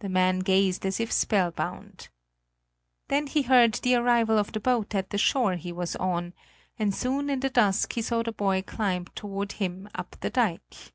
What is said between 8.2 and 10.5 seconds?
the boy climb toward him up the